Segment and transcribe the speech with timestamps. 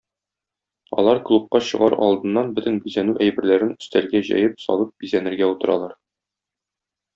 [1.01, 5.97] Алар клубка чыгар алдыннан бөтен бизәнү әйберләрен өстәлгә җәеп салып бизәнергә утыралар.